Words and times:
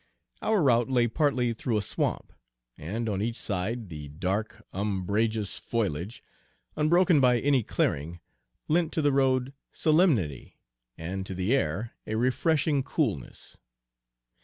Our 0.41 0.63
route 0.63 0.89
lay 0.89 1.07
partly 1.07 1.53
through 1.53 1.77
a 1.77 1.81
swamp, 1.83 2.33
and 2.75 3.07
on 3.07 3.21
each 3.21 3.35
side 3.35 3.89
the 3.89 4.07
dark, 4.07 4.65
umbrageous 4.73 5.59
foliage, 5.59 6.23
unbroken 6.75 7.21
by 7.21 7.39
any 7.39 7.61
clearing, 7.61 8.19
lent 8.67 8.91
to 8.93 9.03
the 9.03 9.11
road 9.13 9.53
solemnity, 9.71 10.57
and 10.97 11.23
to 11.27 11.35
the 11.35 11.53
air 11.53 11.93
a 12.07 12.15
refreshing 12.15 12.81
coolness. 12.81 13.59